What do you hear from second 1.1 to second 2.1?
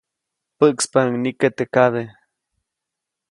nike teʼ kabe.